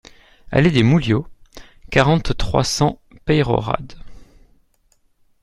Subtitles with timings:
[0.49, 1.27] Allée des Mouliots,
[1.91, 3.93] quarante, trois cents Peyrehorade